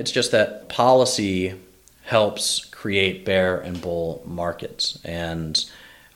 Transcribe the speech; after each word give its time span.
It's 0.00 0.10
just 0.10 0.30
that 0.30 0.70
policy 0.70 1.52
helps 2.04 2.64
create 2.64 3.26
bear 3.26 3.60
and 3.60 3.78
bull 3.78 4.22
markets. 4.24 4.98
And 5.04 5.62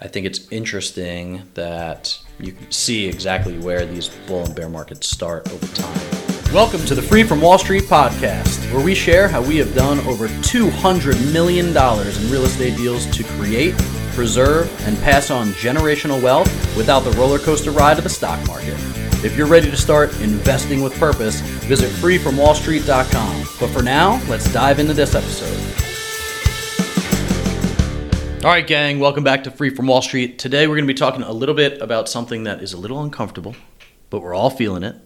I 0.01 0.09
think 0.09 0.25
it's 0.25 0.51
interesting 0.51 1.43
that 1.53 2.19
you 2.41 2.53
can 2.53 2.73
see 2.73 3.07
exactly 3.07 3.59
where 3.59 3.85
these 3.85 4.09
bull 4.27 4.47
and 4.47 4.55
bear 4.55 4.71
markets 4.71 5.11
start 5.11 5.53
over 5.53 5.67
time. 5.75 6.01
Welcome 6.55 6.83
to 6.87 6.95
the 6.95 7.03
Free 7.03 7.25
from 7.25 7.43
Wall 7.43 7.59
Street 7.59 7.83
podcast, 7.83 8.73
where 8.73 8.83
we 8.83 8.95
share 8.95 9.29
how 9.29 9.43
we 9.43 9.59
have 9.59 9.75
done 9.75 9.99
over 10.07 10.29
$200 10.29 11.35
million 11.35 11.67
in 11.67 12.31
real 12.33 12.45
estate 12.47 12.79
deals 12.79 13.05
to 13.15 13.23
create, 13.37 13.77
preserve, 14.15 14.67
and 14.89 14.97
pass 15.03 15.31
on 15.31 15.49
generational 15.49 16.23
wealth 16.23 16.49
without 16.75 17.01
the 17.01 17.11
roller 17.19 17.39
coaster 17.39 17.71
ride 17.71 17.99
of 17.99 18.05
the 18.05 18.09
stock 18.09 18.47
market. 18.47 19.04
If 19.25 19.39
you're 19.39 19.47
ready 19.47 19.71
to 19.71 19.77
start 19.79 20.21
investing 20.21 20.83
with 20.83 20.95
purpose, 20.99 21.41
visit 21.41 21.91
freefromwallstreet.com. 21.93 23.47
But 23.59 23.71
for 23.71 23.83
now, 23.83 24.23
let's 24.29 24.53
dive 24.53 24.79
into 24.79 24.93
this 24.93 25.15
episode. 25.15 25.57
All 28.45 28.51
right, 28.51 28.67
gang, 28.67 28.99
welcome 28.99 29.25
back 29.25 29.45
to 29.45 29.51
Free 29.51 29.71
from 29.71 29.87
Wall 29.87 30.03
Street. 30.03 30.39
Today 30.39 30.67
we're 30.67 30.75
going 30.75 30.87
to 30.87 30.93
be 30.93 30.99
talking 30.99 31.23
a 31.23 31.33
little 31.33 31.55
bit 31.55 31.81
about 31.81 32.07
something 32.11 32.45
that 32.45 32.63
is 32.63 32.75
a 32.75 32.77
little 32.77 33.03
uncomfortable, 33.03 33.57
but 34.11 34.21
we're 34.21 34.35
all 34.35 34.51
feeling 34.51 34.83
it. 34.83 34.97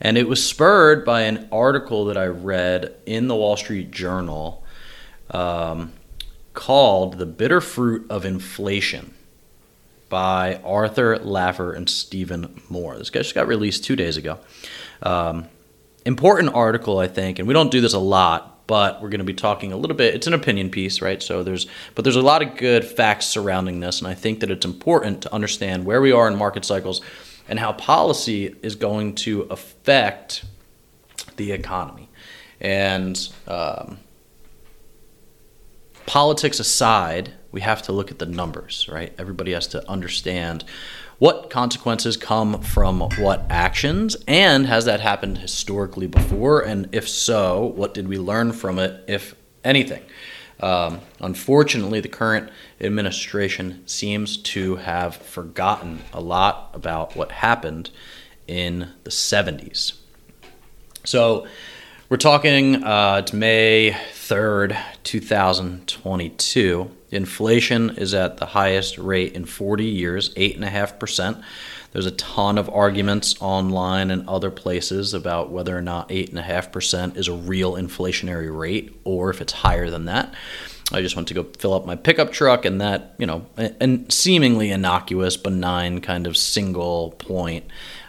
And 0.00 0.16
it 0.16 0.26
was 0.26 0.42
spurred 0.42 1.04
by 1.04 1.24
an 1.24 1.46
article 1.52 2.06
that 2.06 2.16
I 2.16 2.24
read 2.28 2.94
in 3.04 3.28
the 3.28 3.36
Wall 3.36 3.58
Street 3.58 3.90
Journal 3.90 4.64
um, 5.30 5.92
called 6.54 7.18
The 7.18 7.26
Bitter 7.26 7.60
Fruit 7.60 8.06
of 8.08 8.24
Inflation 8.24 9.12
by 10.08 10.60
Arthur 10.64 11.16
Laffer 11.16 11.76
and 11.76 11.88
Stephen 11.88 12.60
Moore. 12.68 12.96
This 12.96 13.10
guy 13.10 13.20
just 13.20 13.34
got 13.34 13.48
released 13.48 13.84
two 13.84 13.96
days 13.96 14.16
ago. 14.16 14.38
Um, 15.02 15.48
important 16.04 16.54
article, 16.54 16.98
I 16.98 17.08
think, 17.08 17.38
and 17.38 17.48
we 17.48 17.54
don't 17.54 17.70
do 17.70 17.80
this 17.80 17.92
a 17.92 17.98
lot, 17.98 18.66
but 18.66 19.02
we're 19.02 19.08
going 19.08 19.18
to 19.18 19.24
be 19.24 19.34
talking 19.34 19.72
a 19.72 19.76
little 19.76 19.96
bit. 19.96 20.14
It's 20.14 20.26
an 20.26 20.34
opinion 20.34 20.70
piece, 20.70 21.02
right? 21.02 21.22
So 21.22 21.42
there's, 21.42 21.66
but 21.94 22.04
there's 22.04 22.16
a 22.16 22.22
lot 22.22 22.42
of 22.42 22.56
good 22.56 22.84
facts 22.84 23.26
surrounding 23.26 23.80
this, 23.80 23.98
and 23.98 24.08
I 24.08 24.14
think 24.14 24.40
that 24.40 24.50
it's 24.50 24.64
important 24.64 25.22
to 25.22 25.34
understand 25.34 25.84
where 25.84 26.00
we 26.00 26.12
are 26.12 26.28
in 26.28 26.36
market 26.36 26.64
cycles 26.64 27.00
and 27.48 27.58
how 27.58 27.72
policy 27.72 28.54
is 28.62 28.74
going 28.74 29.14
to 29.16 29.42
affect 29.42 30.44
the 31.36 31.52
economy. 31.52 32.08
And 32.60 33.28
um, 33.46 33.98
politics 36.06 36.58
aside, 36.58 37.32
we 37.56 37.62
have 37.62 37.80
to 37.80 37.90
look 37.90 38.10
at 38.10 38.18
the 38.18 38.26
numbers, 38.26 38.86
right? 38.86 39.14
Everybody 39.16 39.52
has 39.52 39.66
to 39.68 39.90
understand 39.90 40.62
what 41.18 41.48
consequences 41.48 42.14
come 42.14 42.60
from 42.60 43.00
what 43.16 43.46
actions, 43.48 44.14
and 44.28 44.66
has 44.66 44.84
that 44.84 45.00
happened 45.00 45.38
historically 45.38 46.06
before? 46.06 46.60
And 46.60 46.86
if 46.92 47.08
so, 47.08 47.64
what 47.64 47.94
did 47.94 48.08
we 48.08 48.18
learn 48.18 48.52
from 48.52 48.78
it, 48.78 49.02
if 49.08 49.34
anything? 49.64 50.02
Um, 50.60 51.00
unfortunately, 51.18 52.00
the 52.00 52.10
current 52.10 52.50
administration 52.78 53.82
seems 53.86 54.36
to 54.52 54.76
have 54.76 55.16
forgotten 55.16 56.02
a 56.12 56.20
lot 56.20 56.72
about 56.74 57.16
what 57.16 57.32
happened 57.32 57.88
in 58.46 58.90
the 59.04 59.10
70s. 59.10 59.94
So, 61.04 61.46
we're 62.08 62.16
talking, 62.16 62.84
uh, 62.84 63.20
it's 63.22 63.32
May 63.32 63.90
3rd, 63.90 64.78
2022. 65.02 66.90
Inflation 67.10 67.90
is 67.90 68.14
at 68.14 68.36
the 68.36 68.46
highest 68.46 68.96
rate 68.98 69.34
in 69.34 69.44
40 69.44 69.84
years, 69.84 70.32
8.5%. 70.34 71.42
There's 71.90 72.06
a 72.06 72.12
ton 72.12 72.58
of 72.58 72.68
arguments 72.68 73.34
online 73.40 74.12
and 74.12 74.28
other 74.28 74.52
places 74.52 75.14
about 75.14 75.50
whether 75.50 75.76
or 75.76 75.82
not 75.82 76.08
8.5% 76.10 77.16
is 77.16 77.26
a 77.26 77.32
real 77.32 77.72
inflationary 77.74 78.56
rate 78.56 79.00
or 79.02 79.30
if 79.30 79.40
it's 79.40 79.52
higher 79.52 79.90
than 79.90 80.04
that. 80.04 80.32
I 80.92 81.02
just 81.02 81.16
went 81.16 81.26
to 81.28 81.34
go 81.34 81.42
fill 81.58 81.74
up 81.74 81.86
my 81.86 81.96
pickup 81.96 82.30
truck, 82.30 82.64
and 82.64 82.80
that, 82.80 83.16
you 83.18 83.26
know, 83.26 83.46
and 83.56 84.12
seemingly 84.12 84.70
innocuous, 84.70 85.36
benign 85.36 86.00
kind 86.00 86.28
of 86.28 86.36
single 86.36 87.10
point 87.18 87.64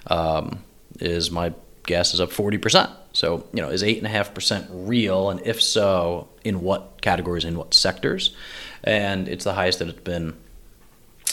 um, 0.05 0.63
is 0.99 1.31
my 1.31 1.53
guess 1.88 2.13
is 2.13 2.22
up 2.22 2.29
40%. 2.29 2.95
So, 3.17 3.47
you 3.51 3.63
know, 3.63 3.69
is 3.69 3.81
8.5% 3.81 4.67
real? 4.69 5.31
And 5.31 5.41
if 5.44 5.59
so, 5.59 6.29
in 6.44 6.61
what 6.61 7.01
categories, 7.01 7.45
in 7.45 7.57
what 7.57 7.73
sectors? 7.73 8.35
And 8.83 9.28
it's 9.28 9.44
the 9.44 9.53
highest 9.53 9.79
that 9.79 9.88
it's 9.88 10.01
been 10.01 10.38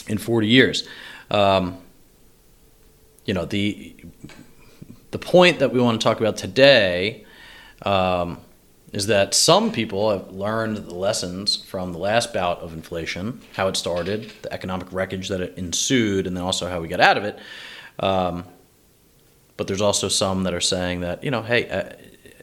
in 0.07 0.17
40 0.17 0.47
years. 0.47 0.87
Um, 1.29 1.77
you 3.25 3.35
know, 3.35 3.45
the, 3.45 3.95
the 5.11 5.19
point 5.19 5.59
that 5.59 5.73
we 5.73 5.79
want 5.79 6.01
to 6.01 6.03
talk 6.03 6.19
about 6.19 6.37
today 6.37 7.23
um, 7.83 8.39
is 8.91 9.05
that 9.05 9.35
some 9.35 9.71
people 9.71 10.09
have 10.09 10.31
learned 10.31 10.77
the 10.77 10.95
lessons 10.95 11.55
from 11.55 11.91
the 11.91 11.99
last 11.99 12.33
bout 12.33 12.61
of 12.61 12.73
inflation, 12.73 13.41
how 13.53 13.67
it 13.67 13.77
started, 13.77 14.31
the 14.41 14.51
economic 14.51 14.91
wreckage 14.91 15.27
that 15.27 15.39
it 15.39 15.55
ensued, 15.55 16.25
and 16.25 16.35
then 16.35 16.43
also 16.43 16.67
how 16.67 16.81
we 16.81 16.87
got 16.87 16.99
out 16.99 17.17
of 17.17 17.25
it. 17.25 17.37
Um, 17.99 18.45
but 19.57 19.67
there's 19.67 19.81
also 19.81 20.07
some 20.07 20.43
that 20.43 20.53
are 20.53 20.61
saying 20.61 21.01
that, 21.01 21.23
you 21.23 21.31
know, 21.31 21.41
hey, 21.41 21.69
uh, 21.69 21.89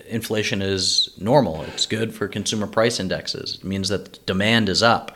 inflation 0.08 0.62
is 0.62 1.10
normal. 1.18 1.62
It's 1.62 1.86
good 1.86 2.14
for 2.14 2.28
consumer 2.28 2.66
price 2.66 3.00
indexes. 3.00 3.56
It 3.56 3.64
means 3.64 3.88
that 3.88 4.24
demand 4.26 4.68
is 4.68 4.82
up. 4.82 5.14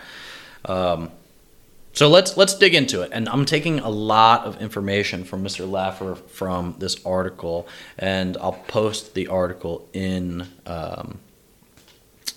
Um, 0.64 1.10
so 1.92 2.08
let's 2.08 2.36
let's 2.36 2.54
dig 2.54 2.74
into 2.74 3.00
it. 3.00 3.10
And 3.12 3.26
I'm 3.26 3.46
taking 3.46 3.78
a 3.78 3.88
lot 3.88 4.44
of 4.44 4.60
information 4.60 5.24
from 5.24 5.42
Mr. 5.42 5.66
Laffer 5.66 6.18
from 6.28 6.74
this 6.78 7.04
article, 7.06 7.66
and 7.98 8.36
I'll 8.36 8.52
post 8.52 9.14
the 9.14 9.28
article 9.28 9.88
in 9.94 10.46
um, 10.66 11.18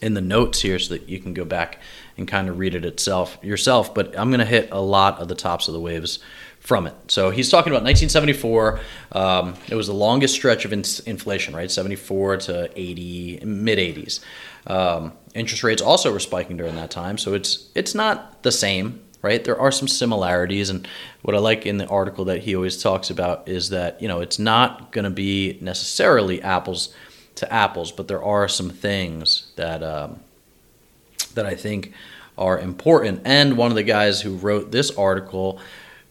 in 0.02 0.14
the 0.14 0.22
notes 0.22 0.62
here 0.62 0.80
so 0.80 0.94
that 0.94 1.10
you 1.10 1.20
can 1.20 1.34
go 1.34 1.46
back 1.46 1.80
and 2.18 2.28
kind 2.28 2.50
of 2.50 2.60
read 2.60 2.76
it 2.76 2.86
itself 2.86 3.38
yourself. 3.42 3.94
But 3.94 4.18
I'm 4.18 4.30
going 4.30 4.40
to 4.40 4.46
hit 4.46 4.70
a 4.72 4.82
lot 4.82 5.20
of 5.20 5.28
the 5.28 5.36
tops 5.36 5.68
of 5.68 5.74
the 5.74 5.80
waves 5.80 6.20
from 6.60 6.86
it. 6.86 6.94
So 7.08 7.32
he's 7.32 7.50
talking 7.50 7.72
about 7.72 7.84
1974. 7.84 8.80
Um, 9.14 9.56
it 9.70 9.76
was 9.76 9.88
the 9.88 9.94
longest 9.94 10.36
stretch 10.36 10.66
of 10.66 10.74
in- 10.74 10.84
inflation, 11.06 11.56
right? 11.56 11.72
74 11.72 12.38
to 12.38 12.70
80, 12.80 13.42
mid 13.46 13.80
80s. 13.80 14.20
Um, 14.68 15.14
interest 15.34 15.64
rates 15.64 15.82
also 15.82 16.12
were 16.12 16.20
spiking 16.20 16.58
during 16.58 16.76
that 16.76 16.92
time, 16.92 17.18
so 17.18 17.34
it's 17.34 17.70
it's 17.76 17.96
not 17.96 18.44
the 18.44 18.52
same, 18.52 19.02
right? 19.22 19.44
There 19.44 19.60
are 19.60 19.72
some 19.72 19.88
similarities, 19.88 20.70
and 20.70 20.88
what 21.22 21.34
I 21.34 21.40
like 21.40 21.66
in 21.66 21.78
the 21.78 21.88
article 21.88 22.26
that 22.26 22.44
he 22.44 22.56
always 22.56 22.82
talks 22.82 23.10
about 23.10 23.48
is 23.48 23.70
that 23.70 24.02
you 24.02 24.08
know 24.08 24.20
it's 24.20 24.38
not 24.38 24.92
going 24.92 25.06
to 25.06 25.10
be 25.10 25.58
necessarily 25.62 26.42
apples 26.42 26.94
to 27.36 27.52
apples, 27.52 27.92
but 27.92 28.08
there 28.08 28.24
are 28.24 28.48
some 28.48 28.70
things 28.70 29.52
that 29.56 29.84
um, 29.84 30.20
that 31.34 31.46
I 31.46 31.56
think 31.56 31.94
are 32.38 32.60
important. 32.60 33.22
And 33.26 33.58
one 33.58 33.72
of 33.72 33.76
the 33.76 33.84
guys 33.84 34.22
who 34.22 34.36
wrote 34.36 34.72
this 34.72 34.92
article 34.92 35.60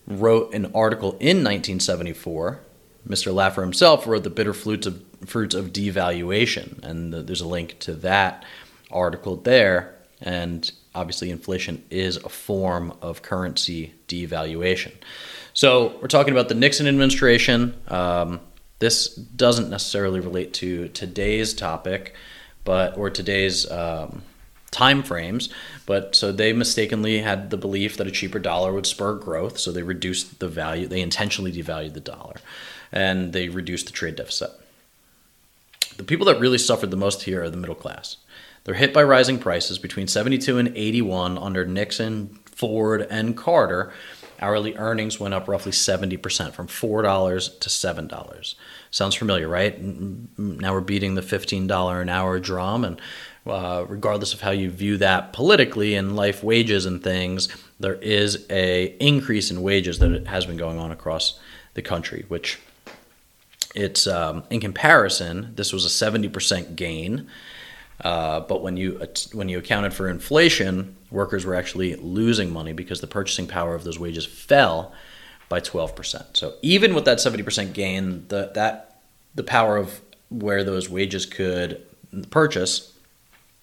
wrote 0.06 0.54
an 0.54 0.72
article 0.74 1.10
in 1.12 1.44
1974. 1.44 2.60
Mr. 3.06 3.32
Laffer 3.32 3.62
himself 3.62 4.06
wrote 4.06 4.22
the 4.24 4.30
bitter 4.30 4.52
fruits 4.52 4.86
of 4.86 5.02
fruits 5.26 5.54
of 5.54 5.72
devaluation, 5.72 6.82
and 6.82 7.12
there's 7.12 7.40
a 7.40 7.48
link 7.48 7.78
to 7.80 7.94
that 7.94 8.44
article 8.90 9.36
there. 9.36 9.94
And 10.20 10.70
obviously, 10.94 11.30
inflation 11.30 11.84
is 11.90 12.16
a 12.16 12.28
form 12.28 12.92
of 13.00 13.22
currency 13.22 13.94
devaluation. 14.08 14.92
So 15.54 15.98
we're 16.00 16.08
talking 16.08 16.32
about 16.32 16.48
the 16.48 16.54
Nixon 16.54 16.86
administration. 16.86 17.74
Um, 17.88 18.40
this 18.78 19.14
doesn't 19.14 19.70
necessarily 19.70 20.20
relate 20.20 20.54
to 20.54 20.88
today's 20.88 21.52
topic, 21.54 22.14
but 22.64 22.96
or 22.96 23.10
today's 23.10 23.70
um, 23.70 24.22
time 24.70 25.02
frames. 25.02 25.48
But 25.86 26.14
so 26.14 26.32
they 26.32 26.52
mistakenly 26.52 27.18
had 27.18 27.50
the 27.50 27.56
belief 27.56 27.96
that 27.96 28.06
a 28.06 28.12
cheaper 28.12 28.38
dollar 28.38 28.72
would 28.72 28.86
spur 28.86 29.14
growth, 29.14 29.58
so 29.58 29.72
they 29.72 29.82
reduced 29.82 30.38
the 30.38 30.48
value. 30.48 30.86
They 30.86 31.00
intentionally 31.00 31.52
devalued 31.52 31.94
the 31.94 32.00
dollar, 32.00 32.36
and 32.92 33.32
they 33.32 33.48
reduced 33.48 33.86
the 33.86 33.92
trade 33.92 34.16
deficit. 34.16 34.50
The 35.96 36.04
people 36.04 36.26
that 36.26 36.38
really 36.38 36.58
suffered 36.58 36.90
the 36.90 36.96
most 36.96 37.22
here 37.22 37.42
are 37.42 37.50
the 37.50 37.56
middle 37.56 37.74
class. 37.74 38.18
They're 38.64 38.74
hit 38.74 38.92
by 38.92 39.02
rising 39.02 39.38
prices 39.38 39.78
between 39.78 40.06
72 40.06 40.58
and 40.58 40.68
81 40.76 41.38
under 41.38 41.64
Nixon, 41.64 42.38
Ford, 42.44 43.06
and 43.08 43.36
Carter. 43.36 43.92
Hourly 44.40 44.76
earnings 44.76 45.18
went 45.18 45.34
up 45.34 45.48
roughly 45.48 45.72
70% 45.72 46.52
from 46.52 46.68
$4 46.68 47.60
to 47.60 47.68
$7. 47.68 48.54
Sounds 48.90 49.14
familiar, 49.14 49.48
right? 49.48 49.80
Now 50.38 50.72
we're 50.72 50.80
beating 50.80 51.14
the 51.14 51.20
$15 51.20 52.02
an 52.02 52.08
hour 52.08 52.38
drum, 52.38 52.84
and 52.84 53.00
uh, 53.46 53.84
regardless 53.88 54.34
of 54.34 54.40
how 54.40 54.50
you 54.50 54.70
view 54.70 54.96
that 54.98 55.32
politically 55.32 55.94
and 55.94 56.14
life 56.14 56.42
wages 56.42 56.86
and 56.86 57.02
things, 57.02 57.48
there 57.80 57.96
is 57.96 58.46
a 58.50 58.96
increase 59.00 59.50
in 59.50 59.62
wages 59.62 59.98
that 59.98 60.26
has 60.26 60.46
been 60.46 60.56
going 60.56 60.78
on 60.78 60.90
across 60.90 61.38
the 61.74 61.82
country, 61.82 62.24
which 62.28 62.58
it's 63.74 64.06
um, 64.06 64.44
in 64.50 64.60
comparison, 64.60 65.52
this 65.54 65.72
was 65.72 65.84
a 65.84 65.88
70% 65.88 66.76
gain. 66.76 67.28
Uh, 68.02 68.40
but 68.40 68.62
when 68.62 68.76
you 68.76 69.00
when 69.32 69.48
you 69.48 69.58
accounted 69.58 69.92
for 69.92 70.08
inflation, 70.08 70.96
workers 71.10 71.44
were 71.44 71.54
actually 71.54 71.96
losing 71.96 72.52
money 72.52 72.72
because 72.72 73.00
the 73.00 73.06
purchasing 73.06 73.46
power 73.46 73.74
of 73.74 73.84
those 73.84 73.98
wages 73.98 74.24
fell 74.24 74.92
by 75.48 75.60
12%. 75.60 76.36
So 76.36 76.54
even 76.62 76.94
with 76.94 77.06
that 77.06 77.18
70% 77.18 77.72
gain, 77.72 78.26
the 78.28 78.50
that 78.54 79.00
the 79.34 79.42
power 79.42 79.76
of 79.76 80.00
where 80.28 80.62
those 80.62 80.88
wages 80.88 81.26
could 81.26 81.84
purchase 82.30 82.92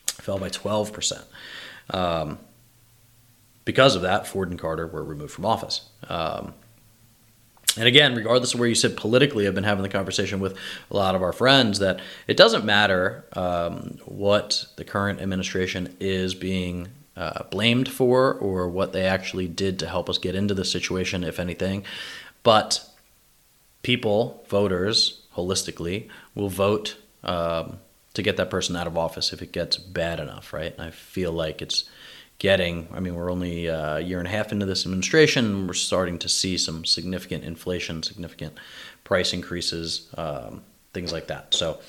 fell 0.08 0.40
by 0.40 0.50
12%. 0.50 1.24
Um, 1.92 2.40
because 3.64 3.96
of 3.96 4.02
that, 4.04 4.28
Ford 4.28 4.50
and 4.50 4.60
Carter 4.60 4.88
were 4.88 5.04
removed 5.04 5.34
from 5.34 5.46
office. 5.46 5.90
Um, 6.10 6.54
and 7.78 7.88
again, 7.88 8.16
regardless 8.16 8.54
of 8.54 8.60
where 8.60 8.70
you 8.70 8.76
sit 8.76 8.96
politically, 8.96 9.48
I've 9.48 9.56
been 9.56 9.64
having 9.64 9.84
the 9.84 9.90
conversation 9.90 10.40
with 10.40 10.58
a 10.90 10.96
lot 10.96 11.16
of 11.16 11.22
our 11.22 11.34
friends 11.34 11.80
that 11.80 12.00
it 12.28 12.38
doesn't 12.38 12.66
matter 12.66 13.26
um, 13.34 13.98
what 14.06 14.66
the 14.78 14.86
current 14.86 15.22
administration 15.22 15.96
is 16.00 16.34
being 16.34 16.88
uh, 17.18 17.44
blamed 17.44 17.90
for 17.90 18.34
or 18.34 18.70
what 18.70 18.94
they 18.94 19.06
actually 19.06 19.48
did 19.48 19.80
to 19.80 19.88
help 19.88 20.10
us 20.10 20.18
get 20.18 20.36
into 20.36 20.54
this 20.54 20.72
situation, 20.72 21.24
if 21.24 21.40
anything. 21.40 21.84
But 22.44 22.88
people, 23.82 24.46
voters, 24.48 25.22
holistically, 25.36 26.10
will 26.34 26.50
vote 26.50 26.98
um, 27.24 27.80
to 28.14 28.22
get 28.22 28.38
that 28.38 28.50
person 28.50 28.76
out 28.76 28.88
of 28.88 28.98
office 28.98 29.34
if 29.34 29.42
it 29.42 29.52
gets 29.52 29.78
bad 29.78 30.20
enough, 30.20 30.54
right? 30.54 30.74
And 30.74 30.82
I 30.82 30.92
feel 30.92 31.32
like 31.32 31.62
it's 31.62 31.90
getting, 32.38 32.88
I 32.94 33.00
mean, 33.00 33.16
we're 33.16 33.32
only 33.32 33.68
a 33.68 34.00
year 34.00 34.20
and 34.20 34.28
a 34.28 34.32
half 34.32 34.52
into 34.52 34.66
this 34.66 34.86
administration, 34.86 35.46
and 35.46 35.68
we're 35.68 35.74
starting 35.74 36.20
to 36.20 36.30
see 36.30 36.58
some 36.58 36.86
significant 36.86 37.44
inflation, 37.44 38.04
significant 38.04 38.58
price 39.04 39.34
increases, 39.34 40.10
um, 40.18 40.62
things 40.94 41.14
like 41.14 41.28
that. 41.28 41.54
So 41.54 41.80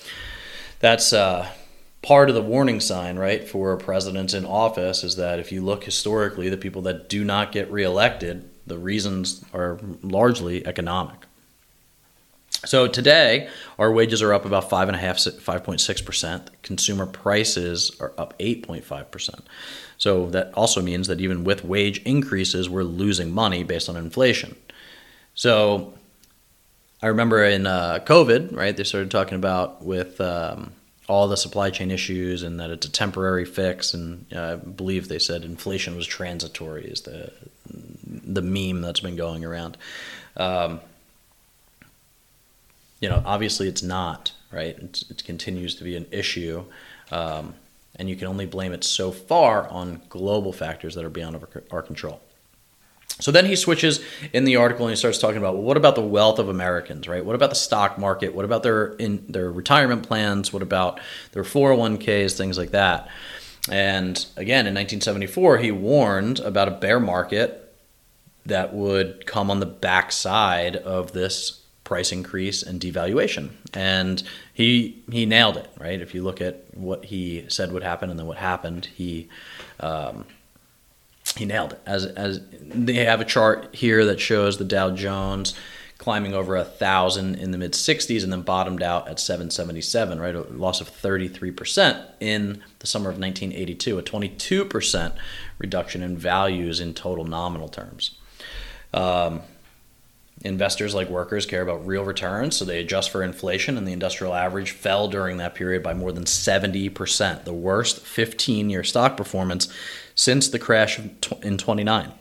that's 0.79 1.13
uh, 1.13 1.49
part 2.03 2.29
of 2.29 2.35
the 2.35 2.43
warning 2.43 2.81
sign, 2.81 3.19
right, 3.19 3.49
for 3.49 3.73
a 3.73 3.79
presidents 3.79 4.35
in 4.35 4.45
office 4.45 5.03
is 5.03 5.17
that 5.17 5.41
if 5.41 5.51
you 5.51 5.61
look 5.63 5.85
historically, 5.85 6.49
the 6.49 6.57
people 6.57 6.83
that 6.83 7.09
do 7.09 7.25
not 7.25 7.51
get 7.51 7.71
reelected, 7.71 8.49
the 8.67 8.79
reasons 8.79 9.45
are 9.53 9.81
largely 10.03 10.65
economic. 10.67 11.27
So 12.67 12.89
today, 12.89 13.49
our 13.79 13.93
wages 13.93 14.23
are 14.23 14.35
up 14.35 14.45
about 14.45 14.69
five 14.69 14.89
and 14.89 14.97
a 14.97 15.01
half, 15.01 15.21
five 15.21 15.65
point 15.65 15.81
six 15.81 16.03
percent. 16.03 16.51
Consumer 16.63 17.07
prices 17.07 17.97
are 18.01 18.13
up 18.19 18.35
eight 18.41 18.67
point 18.67 18.85
five 18.85 19.11
percent. 19.11 19.47
So 19.99 20.29
that 20.31 20.53
also 20.55 20.83
means 20.83 21.07
that 21.07 21.21
even 21.21 21.45
with 21.45 21.65
wage 21.65 21.99
increases, 22.03 22.69
we're 22.69 22.83
losing 22.83 23.33
money 23.33 23.63
based 23.63 23.89
on 23.89 23.97
inflation. 23.97 24.57
So 25.35 25.95
I 27.03 27.07
remember 27.07 27.45
in 27.45 27.67
uh, 27.67 28.01
COVID, 28.05 28.55
right? 28.55 28.77
They 28.77 28.85
started 28.85 29.11
talking 29.11 29.37
about 29.37 29.85
with 29.85 30.21
um, 30.21 30.73
all 31.09 31.29
the 31.29 31.37
supply 31.37 31.71
chain 31.71 31.91
issues 31.91 32.43
and 32.43 32.59
that 32.59 32.71
it's 32.71 32.87
a 32.87 32.91
temporary 32.91 33.45
fix. 33.45 33.95
And 33.95 34.27
uh, 34.35 34.53
I 34.53 34.57
believe 34.57 35.09
they 35.09 35.19
said 35.19 35.45
inflation 35.45 35.97
was 35.97 36.07
transitory 36.07 36.87
is 36.87 37.03
the 37.03 37.33
the 38.05 38.43
meme 38.43 38.83
that's 38.83 39.01
been 39.01 39.17
going 39.17 39.45
around. 39.45 39.77
Um, 40.37 40.81
you 43.01 43.09
know, 43.09 43.23
obviously 43.25 43.69
it's 43.69 43.83
not 43.83 44.33
right. 44.53 44.77
It's, 44.79 45.11
it 45.11 45.25
continues 45.25 45.75
to 45.77 45.85
be 45.85 45.97
an 45.97 46.07
issue, 46.11 46.65
um, 47.11 47.55
and 47.97 48.09
you 48.09 48.17
can 48.17 48.29
only 48.29 48.47
blame 48.47 48.73
it 48.73 48.85
so 48.85 49.11
far 49.11 49.69
on 49.69 50.03
global 50.09 50.53
factors 50.53 50.95
that 50.95 51.05
are 51.05 51.11
beyond 51.11 51.37
our, 51.37 51.63
our 51.71 51.83
control. 51.83 52.21
So 53.19 53.31
then 53.31 53.47
he 53.47 53.57
switches 53.57 54.05
in 54.35 54.45
the 54.45 54.57
article 54.57 54.87
and 54.87 54.93
he 54.93 54.97
starts 54.97 55.19
talking 55.19 55.39
about 55.39 55.55
well, 55.55 55.63
what 55.63 55.79
about 55.79 55.95
the 55.95 56.03
wealth 56.03 56.39
of 56.39 56.51
Americans, 56.51 57.09
right? 57.09 57.25
What 57.25 57.35
about 57.35 57.49
the 57.49 57.57
stock 57.57 57.99
market? 57.99 58.35
What 58.35 58.45
about 58.45 58.63
their 58.63 58.89
in 58.95 59.25
their 59.29 59.51
retirement 59.51 60.07
plans? 60.07 60.53
What 60.53 60.63
about 60.63 61.01
their 61.33 61.43
401ks, 61.43 62.37
things 62.37 62.59
like 62.59 62.73
that? 62.73 63.09
And 63.71 64.17
again, 64.37 64.67
in 64.67 64.75
1974, 64.75 65.59
he 65.59 65.71
warned 65.71 66.41
about 66.41 66.69
a 66.69 66.73
bear 66.73 67.01
market 67.01 67.75
that 68.45 68.75
would 68.75 69.27
come 69.27 69.51
on 69.51 69.61
the 69.61 69.67
backside 69.67 70.77
of 70.77 71.13
this 71.13 71.63
price 71.87 72.11
increase 72.11 72.65
and 72.65 72.81
devaluation. 72.81 73.51
And 73.73 74.23
he 74.53 75.03
he 75.11 75.25
nailed 75.25 75.57
it, 75.57 75.71
right? 75.79 76.01
If 76.01 76.15
you 76.15 76.23
look 76.23 76.41
at 76.41 76.65
what 76.75 77.07
he 77.07 77.47
said 77.49 77.73
would 77.73 77.85
happen 77.85 78.11
and 78.11 78.19
then 78.19 78.27
what 78.27 78.37
happened, 78.37 78.87
he 78.87 79.29
um, 79.79 80.25
he 81.37 81.47
nailed 81.47 81.73
it. 81.73 81.81
As 81.87 82.05
as 82.05 82.41
they 82.61 83.05
have 83.05 83.21
a 83.21 83.25
chart 83.25 83.75
here 83.75 84.05
that 84.05 84.21
shows 84.21 84.59
the 84.59 84.65
Dow 84.65 84.91
Jones 84.91 85.55
climbing 85.99 86.35
over 86.35 86.57
a 86.57 86.65
thousand 86.65 87.37
in 87.37 87.53
the 87.53 87.59
mid 87.59 87.73
60s 87.73 88.23
and 88.23 88.33
then 88.33 88.43
bottomed 88.43 88.83
out 88.83 89.09
at 89.09 89.19
777, 89.19 90.21
right? 90.21 90.35
A 90.35 90.43
loss 90.43 90.83
of 90.83 90.91
33% 90.91 92.05
in 92.21 92.63
the 92.81 92.87
summer 92.87 93.09
of 93.09 93.19
1982, 93.19 93.99
a 93.99 94.03
22% 94.03 95.13
reduction 95.59 96.03
in 96.03 96.19
values 96.19 96.81
in 96.81 96.93
total 96.93 97.25
nominal 97.25 97.69
terms. 97.69 98.19
Um, 98.93 99.41
investors 100.43 100.95
like 100.95 101.09
workers 101.09 101.47
care 101.47 101.63
about 101.63 101.87
real 101.87 102.05
returns, 102.05 102.57
so 102.57 102.65
they 102.65 102.81
adjust 102.81 103.11
for 103.11 103.23
inflation, 103.23 103.77
and 103.79 103.87
the 103.87 103.93
industrial 103.93 104.35
average 104.35 104.73
fell 104.73 105.09
during 105.09 105.39
that 105.39 105.55
period 105.55 105.83
by 105.83 105.95
more 105.95 106.13
than 106.13 106.25
70%, 106.25 107.45
the 107.45 107.53
worst 107.53 108.01
15 108.01 108.71
year 108.71 108.85
stock 108.85 109.17
performance 109.17 109.73
since 110.15 110.49
the 110.49 110.59
crash 110.59 110.99
in 111.43 111.59
29. 111.59 112.13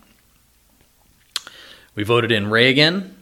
We 1.96 2.04
voted 2.04 2.32
in 2.32 2.50
Reagan. 2.50 3.16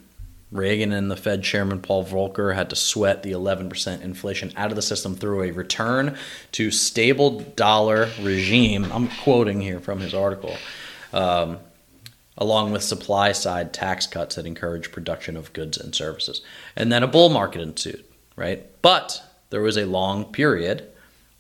Reagan 0.52 0.92
and 0.92 1.10
the 1.10 1.16
Fed 1.16 1.44
chairman 1.44 1.82
Paul 1.82 2.06
Volcker 2.06 2.54
had 2.54 2.70
to 2.70 2.76
sweat 2.76 3.24
the 3.24 3.32
11% 3.32 4.02
inflation 4.02 4.54
out 4.56 4.70
of 4.70 4.76
the 4.76 4.84
system 4.84 5.16
through 5.16 5.44
a 5.44 5.52
return 5.52 6.16
to 6.52 6.70
stable 6.70 7.40
dollar 7.40 8.10
regime. 8.22 8.92
I'm 8.92 9.08
quoting 9.24 9.62
here 9.62 9.80
from 9.80 10.00
his 10.00 10.14
article. 10.14 10.56
Um, 11.12 11.58
along 12.38 12.72
with 12.72 12.84
supply 12.84 13.32
side 13.32 13.74
tax 13.74 14.08
cuts 14.08 14.36
that 14.36 14.46
encourage 14.46 14.92
production 14.92 15.38
of 15.38 15.54
goods 15.54 15.78
and 15.78 15.94
services. 15.94 16.42
And 16.76 16.92
then 16.92 17.04
a 17.04 17.08
bull 17.08 17.30
market 17.30 17.62
ensued, 17.62 18.04
right? 18.36 18.66
But 18.82 19.22
there 19.50 19.62
was 19.62 19.78
a 19.78 19.86
long 19.86 20.26
period, 20.26 20.88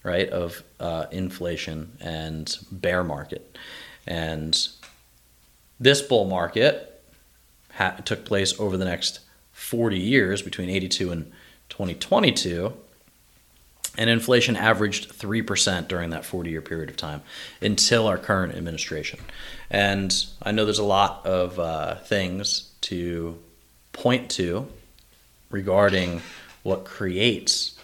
right, 0.03 0.29
of 0.29 0.63
uh, 0.79 1.05
inflation 1.11 1.97
and 1.99 2.55
bear 2.71 3.03
market. 3.03 3.57
And 4.05 4.67
this 5.79 6.01
bull 6.01 6.25
market 6.25 7.01
ha- 7.73 7.97
took 8.05 8.25
place 8.25 8.59
over 8.59 8.77
the 8.77 8.85
next 8.85 9.19
40 9.51 9.97
years 9.97 10.41
between 10.41 10.69
82 10.69 11.11
and 11.11 11.31
2022 11.69 12.73
and 13.97 14.09
inflation 14.09 14.55
averaged 14.55 15.11
3% 15.11 15.87
during 15.87 16.09
that 16.11 16.25
40 16.25 16.49
year 16.49 16.61
period 16.61 16.89
of 16.89 16.97
time 16.97 17.21
until 17.61 18.07
our 18.07 18.17
current 18.17 18.55
administration. 18.55 19.19
And 19.69 20.13
I 20.41 20.51
know 20.51 20.65
there's 20.65 20.79
a 20.79 20.83
lot 20.83 21.25
of 21.25 21.59
uh, 21.59 21.95
things 21.95 22.71
to 22.81 23.37
point 23.91 24.29
to 24.31 24.67
regarding 25.49 26.21
what 26.63 26.85
creates 26.85 27.79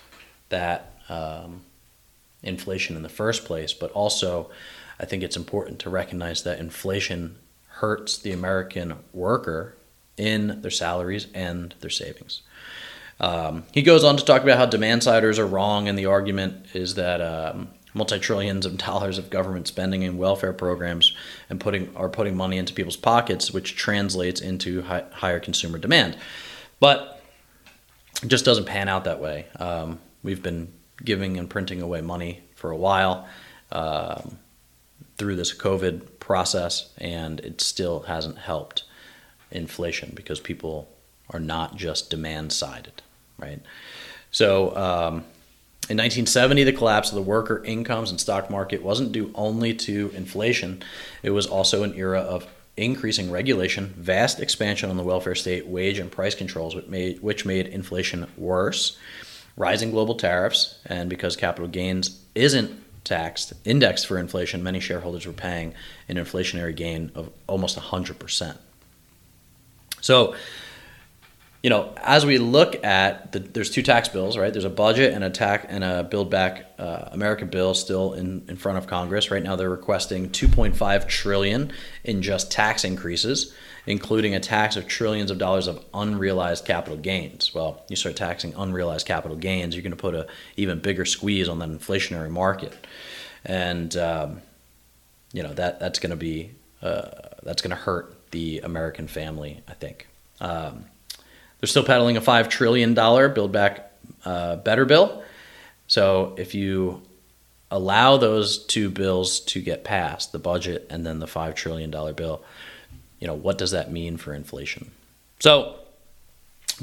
that 0.50 0.94
um, 1.09 1.61
inflation 2.41 2.95
in 2.95 3.03
the 3.03 3.09
first 3.09 3.45
place, 3.45 3.73
but 3.73 3.91
also 3.91 4.50
I 4.99 5.06
think 5.06 5.23
it's 5.23 5.37
important 5.37 5.80
to 5.80 5.89
recognize 5.89 6.44
that 6.44 6.59
inflation 6.59 7.37
hurts 7.68 8.18
the 8.18 8.31
American 8.31 8.95
worker 9.13 9.75
in 10.18 10.61
their 10.61 10.71
salaries 10.71 11.28
and 11.33 11.73
their 11.80 11.89
savings. 11.89 12.42
Um, 13.19 13.64
he 13.73 13.81
goes 13.81 14.04
on 14.04 14.18
to 14.18 14.23
talk 14.23 14.44
about 14.44 14.57
how 14.57 14.66
demand 14.66 15.04
siders 15.04 15.40
are 15.40 15.47
wrong, 15.47 15.88
and 15.88 15.97
the 15.97 16.06
argument 16.06 16.68
is 16.73 16.95
that 16.95 17.21
um, 17.21 17.69
multi 17.94 18.19
trillions 18.19 18.66
of 18.66 18.78
dollars 18.78 19.18
of 19.18 19.30
government 19.30 19.68
spending 19.68 20.04
in 20.04 20.18
welfare 20.18 20.54
programs 20.54 21.16
and 21.49 21.59
putting 21.59 21.95
are 21.95 22.09
putting 22.09 22.35
money 22.35 22.57
into 22.57 22.73
people's 22.73 22.97
pockets, 22.97 23.52
which 23.52 23.76
translates 23.76 24.40
into 24.40 24.81
high, 24.83 25.04
higher 25.11 25.40
consumer 25.40 25.78
demand. 25.78 26.18
But 26.80 27.21
it 28.23 28.28
just 28.28 28.45
doesn't 28.45 28.66
pan 28.66 28.88
out 28.88 29.04
that 29.04 29.19
way. 29.19 29.47
Um, 29.57 29.99
we've 30.23 30.42
been 30.42 30.71
giving 31.04 31.38
and 31.38 31.49
printing 31.49 31.81
away 31.81 32.02
money 32.02 32.42
for 32.56 32.71
a 32.71 32.78
while 32.78 33.28
um, 33.71 34.38
through 35.18 35.35
this 35.35 35.56
COVID 35.56 36.19
process, 36.19 36.90
and 36.97 37.42
it 37.42 37.59
still 37.59 38.02
hasn't 38.02 38.38
helped 38.38 38.83
inflation 39.52 40.14
because 40.16 40.40
people 40.40 40.88
are 41.31 41.40
not 41.40 41.76
just 41.76 42.09
demand 42.09 42.54
sided 42.54 43.02
right? 43.39 43.61
So 44.31 44.75
um, 44.75 45.13
in 45.89 45.97
1970, 45.97 46.65
the 46.65 46.73
collapse 46.73 47.09
of 47.09 47.15
the 47.15 47.21
worker 47.21 47.63
incomes 47.63 48.11
and 48.11 48.19
stock 48.19 48.49
market 48.49 48.83
wasn't 48.83 49.11
due 49.11 49.31
only 49.33 49.73
to 49.73 50.11
inflation. 50.15 50.83
It 51.23 51.31
was 51.31 51.47
also 51.47 51.83
an 51.83 51.95
era 51.95 52.19
of 52.19 52.47
increasing 52.77 53.31
regulation, 53.31 53.93
vast 53.97 54.39
expansion 54.39 54.89
on 54.89 54.97
the 54.97 55.03
welfare 55.03 55.35
state, 55.35 55.67
wage 55.67 55.99
and 55.99 56.11
price 56.11 56.35
controls, 56.35 56.75
which 56.75 56.87
made, 56.87 57.21
which 57.21 57.45
made 57.45 57.67
inflation 57.67 58.27
worse, 58.37 58.97
rising 59.57 59.91
global 59.91 60.15
tariffs, 60.15 60.79
and 60.85 61.09
because 61.09 61.35
capital 61.35 61.67
gains 61.67 62.21
isn't 62.35 62.71
taxed, 63.03 63.53
indexed 63.65 64.07
for 64.07 64.17
inflation, 64.17 64.63
many 64.63 64.79
shareholders 64.79 65.25
were 65.25 65.33
paying 65.33 65.73
an 66.07 66.15
inflationary 66.15 66.75
gain 66.75 67.11
of 67.15 67.29
almost 67.47 67.77
100%. 67.77 68.57
So 70.01 70.35
you 71.61 71.69
know, 71.69 71.94
as 71.97 72.25
we 72.25 72.37
look 72.37 72.83
at 72.85 73.33
the, 73.33 73.39
there's 73.39 73.69
two 73.69 73.83
tax 73.83 74.07
bills, 74.07 74.37
right? 74.37 74.51
There's 74.51 74.66
a 74.66 74.69
budget 74.69 75.13
and 75.13 75.23
a 75.25 75.30
tax 75.30 75.66
and 75.68 75.83
a 75.83 76.04
Build 76.04 76.30
Back 76.30 76.66
uh, 76.80 77.09
America 77.11 77.45
bill 77.45 77.73
still 77.73 78.13
in, 78.13 78.45
in 78.47 78.56
front 78.56 78.78
of 78.78 78.87
Congress 78.87 79.30
right 79.30 79.44
now. 79.44 79.57
They're 79.57 79.69
requesting 79.69 80.30
2.5 80.30 81.07
trillion 81.09 81.73
in 82.06 82.21
just 82.21 82.49
tax 82.49 82.85
increases, 82.85 83.54
including 83.85 84.35
a 84.35 84.39
tax 84.39 84.78
of 84.78 84.87
trillions 84.87 85.31
of 85.31 85.37
dollars 85.37 85.68
of 85.68 85.83
unrealized 85.94 86.63
capital 86.63 86.97
gains. 86.97 87.54
Well, 87.54 87.83
you 87.89 87.97
start 87.97 88.16
taxing 88.16 88.54
unrealized 88.56 89.06
capital 89.06 89.35
gains, 89.35 89.75
you're 89.75 89.83
going 89.83 89.92
to 89.92 89.97
put 89.97 90.16
a 90.16 90.28
even 90.56 90.80
bigger 90.80 91.04
squeeze 91.04 91.49
on 91.49 91.59
that 91.59 91.69
inflationary 91.69 92.30
market, 92.30 92.87
and 93.44 93.95
um, 93.97 94.42
you 95.33 95.44
know 95.44 95.54
that 95.54 95.81
that's 95.81 95.99
going 95.99 96.11
to 96.11 96.16
be 96.16 96.51
uh, 96.81 97.09
that's 97.44 97.61
going 97.61 97.71
to 97.71 97.75
hurt 97.75 98.16
the 98.31 98.59
American 98.59 99.09
family, 99.09 99.61
I 99.68 99.73
think. 99.73 100.07
Um, 100.39 100.85
they're 101.59 101.68
still 101.68 101.83
peddling 101.83 102.18
a 102.18 102.21
$5 102.21 102.49
trillion 102.49 102.94
Build 102.94 103.51
Back 103.51 103.92
uh, 104.25 104.57
Better 104.57 104.85
bill. 104.85 105.23
So 105.87 106.35
if 106.37 106.56
you 106.56 107.01
allow 107.71 108.18
those 108.18 108.66
two 108.66 108.89
bills 108.89 109.42
to 109.42 109.61
get 109.61 109.83
passed, 109.83 110.31
the 110.31 110.39
budget 110.39 110.87
and 110.89 111.06
then 111.06 111.19
the 111.19 111.25
$5 111.25 111.56
trillion 111.56 111.92
bill, 111.92 112.44
you 113.19 113.28
know, 113.28 113.33
what 113.33 113.57
does 113.57 113.71
that 113.71 113.92
mean 113.92 114.18
for 114.18 114.33
inflation? 114.33 114.92
So 115.39 115.75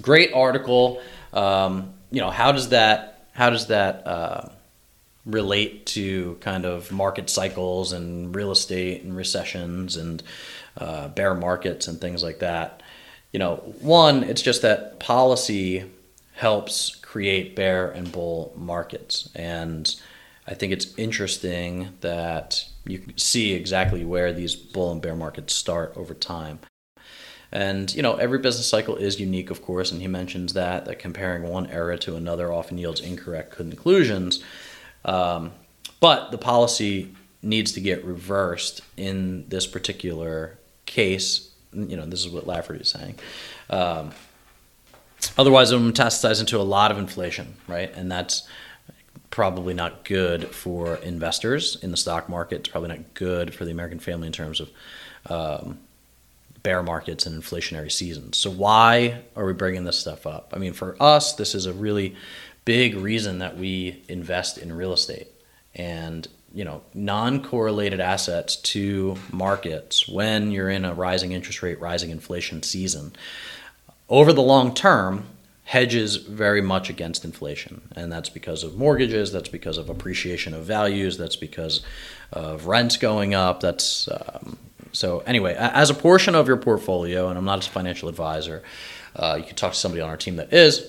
great 0.01 0.33
article. 0.33 1.01
Um, 1.33 1.95
you 2.11 2.21
know, 2.21 2.31
how 2.31 2.53
does 2.53 2.71
that, 2.71 3.29
how 3.33 3.51
does 3.51 3.69
that, 3.69 4.07
uh, 4.07 4.49
relate 5.25 5.87
to 5.87 6.37
kind 6.41 6.65
of 6.65 6.93
market 6.93 7.29
cycles 7.29 7.93
and 7.93 8.33
real 8.35 8.53
estate 8.53 9.03
and 9.03 9.17
recessions 9.17 9.97
and 9.97 10.23
uh, 10.79 11.09
bear 11.09 11.35
markets 11.35 11.89
and 11.89 12.01
things 12.01 12.23
like 12.23 12.39
that 12.39 12.83
you 13.37 13.39
know, 13.39 13.57
one, 13.83 14.25
it's 14.25 14.41
just 14.41 14.63
that 14.63 14.99
policy 14.99 15.85
helps 16.37 16.97
create 16.97 17.55
bear 17.55 17.91
and 17.91 18.11
bull 18.11 18.51
markets. 18.57 19.29
And 19.35 19.95
I 20.47 20.55
think 20.55 20.73
it's 20.73 20.97
interesting 20.97 21.91
that 22.01 22.67
you 22.87 22.99
can 22.99 23.19
see 23.19 23.53
exactly 23.53 24.07
where 24.07 24.33
these 24.33 24.57
bull 24.57 24.91
and 24.91 25.03
bear 25.03 25.15
markets 25.15 25.53
start 25.53 25.93
over 25.97 26.15
time. 26.15 26.61
And 27.53 27.95
you 27.95 28.01
know, 28.01 28.15
every 28.15 28.39
business 28.39 28.71
cycle 28.71 28.97
is 28.97 29.21
unique, 29.21 29.51
of 29.51 29.61
course, 29.61 29.93
and 29.93 30.01
he 30.01 30.09
mentions 30.09 30.55
that 30.55 30.87
that 30.87 30.99
comparing 30.99 31.43
one 31.43 31.67
era 31.67 31.99
to 31.99 32.17
another 32.17 32.51
often 32.51 32.79
yields 32.79 33.03
incorrect 33.03 33.55
conclusions. 33.55 34.43
Um, 35.05 35.53
but 36.01 36.31
the 36.31 36.39
policy 36.39 37.15
needs 37.43 37.73
to 37.73 37.83
get 37.83 38.03
reversed 38.03 38.81
in 38.97 39.47
this 39.51 39.67
particular 39.67 40.59
case 40.87 41.51
you 41.77 41.97
know, 41.97 42.07
this 42.07 42.25
is 42.25 42.33
what 42.33 42.47
Laffer 42.47 42.81
is 42.81 42.89
saying. 42.89 43.17
Um, 43.71 44.13
otherwise, 45.37 45.71
it 45.71 45.77
will 45.77 45.91
metastasize 45.91 46.41
into 46.41 46.59
a 46.59 46.63
lot 46.63 46.91
of 46.91 46.99
inflation, 46.99 47.57
right? 47.69 47.93
And 47.95 48.11
that's 48.11 48.49
probably 49.31 49.75
not 49.75 50.05
good 50.05 50.55
for 50.55 50.97
investors 50.97 51.77
in 51.83 51.91
the 51.91 51.97
stock 51.97 52.29
market. 52.29 52.61
It's 52.61 52.69
probably 52.69 52.89
not 52.89 53.15
good 53.15 53.55
for 53.55 53.65
the 53.65 53.71
American 53.71 53.99
family 53.99 54.27
in 54.27 54.33
terms 54.33 54.61
of 54.61 54.71
um, 55.29 55.79
bear 56.63 56.83
markets 56.83 57.27
and 57.27 57.43
inflationary 57.43 57.93
seasons. 57.93 58.39
So, 58.39 58.51
why 58.51 59.23
are 59.37 59.45
we 59.45 59.53
bringing 59.53 59.85
this 59.85 59.99
stuff 59.99 60.27
up? 60.27 60.53
I 60.55 60.59
mean, 60.59 60.73
for 60.73 60.97
us, 61.01 61.35
this 61.35 61.55
is 61.55 61.67
a 61.67 61.73
really 61.73 62.17
big 62.65 62.97
reason 62.97 63.39
that 63.39 63.57
we 63.57 64.03
invest 64.09 64.59
in 64.59 64.73
real 64.73 64.93
estate. 64.93 65.29
And 65.75 66.27
you 66.57 66.65
know 66.65 66.81
non-correlated 66.95 68.01
assets 68.01 68.57
to 68.57 69.15
markets 69.31 70.09
when 70.09 70.51
you're 70.51 70.71
in 70.71 70.87
a 70.87 70.95
rising 70.95 71.33
interest 71.33 71.63
rate 71.63 71.79
rising 71.81 72.11
inflation 72.11 72.63
season. 72.63 73.13
Over 74.09 74.33
the 74.33 74.43
long 74.43 74.75
term 74.75 75.27
hedges 75.65 76.17
very 76.17 76.63
much 76.63 76.89
against 76.89 77.25
inflation 77.25 77.83
and 77.95 78.11
that's 78.11 78.29
because 78.29 78.63
of 78.63 78.77
mortgages 78.77 79.33
that's 79.33 79.49
because 79.49 79.79
of 79.79 79.91
appreciation 79.91 80.55
of 80.55 80.63
values 80.63 81.19
that's 81.19 81.35
because 81.35 81.83
of 82.33 82.67
rents 82.67 82.97
going 82.97 83.35
up 83.35 83.59
that's 83.59 84.09
um, 84.09 84.57
so 84.93 85.25
anyway 85.27 85.57
as 85.59 85.91
a 85.91 85.95
portion 85.95 86.37
of 86.37 86.47
your 86.47 86.57
portfolio 86.57 87.29
and 87.29 87.37
i'm 87.37 87.45
not 87.45 87.67
a 87.67 87.69
financial 87.69 88.09
advisor 88.09 88.63
uh, 89.17 89.35
you 89.37 89.43
can 89.43 89.57
talk 89.57 89.73
to 89.73 89.79
somebody 89.79 90.01
on 90.01 90.09
our 90.09 90.17
team 90.17 90.37
that 90.37 90.53
is 90.53 90.89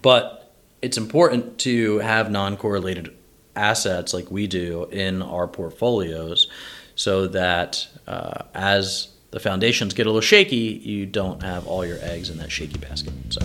but 0.00 0.52
it's 0.80 0.96
important 0.96 1.58
to 1.58 1.98
have 1.98 2.30
non-correlated 2.30 3.12
assets 3.56 4.14
like 4.14 4.30
we 4.30 4.46
do 4.46 4.84
in 4.90 5.22
our 5.22 5.46
portfolios 5.46 6.48
so 6.94 7.26
that 7.28 7.86
uh, 8.06 8.44
as 8.54 9.08
the 9.34 9.40
foundations 9.40 9.94
get 9.94 10.06
a 10.06 10.08
little 10.08 10.20
shaky, 10.20 10.80
you 10.84 11.06
don't 11.06 11.42
have 11.42 11.66
all 11.66 11.84
your 11.84 11.98
eggs 12.02 12.30
in 12.30 12.38
that 12.38 12.52
shaky 12.52 12.78
basket. 12.78 13.12
So, 13.30 13.40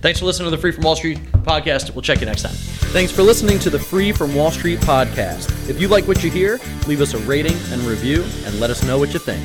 thanks 0.00 0.20
for 0.20 0.24
listening 0.24 0.46
to 0.46 0.56
the 0.56 0.60
Free 0.60 0.70
from 0.70 0.84
Wall 0.84 0.94
Street 0.94 1.18
podcast. 1.42 1.92
We'll 1.96 2.02
check 2.02 2.20
you 2.20 2.26
next 2.26 2.42
time. 2.42 2.54
Thanks 2.92 3.10
for 3.10 3.22
listening 3.22 3.58
to 3.58 3.70
the 3.70 3.78
Free 3.78 4.12
from 4.12 4.36
Wall 4.36 4.52
Street 4.52 4.78
podcast. 4.80 5.68
If 5.68 5.80
you 5.80 5.88
like 5.88 6.06
what 6.06 6.22
you 6.22 6.30
hear, 6.30 6.60
leave 6.86 7.00
us 7.00 7.14
a 7.14 7.18
rating 7.18 7.56
and 7.72 7.82
review 7.82 8.22
and 8.44 8.60
let 8.60 8.70
us 8.70 8.84
know 8.84 8.98
what 8.98 9.12
you 9.12 9.18
think. 9.18 9.42